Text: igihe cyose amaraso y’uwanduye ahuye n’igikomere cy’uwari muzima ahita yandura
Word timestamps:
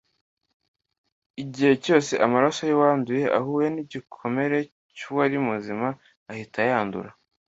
igihe 1.43 1.73
cyose 1.83 2.13
amaraso 2.25 2.61
y’uwanduye 2.69 3.25
ahuye 3.39 3.67
n’igikomere 3.71 4.57
cy’uwari 4.95 5.37
muzima 5.47 5.87
ahita 6.31 6.59
yandura 6.71 7.11